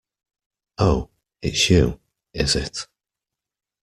[0.79, 1.11] Oh,
[1.43, 1.99] it's you,
[2.33, 2.87] is it?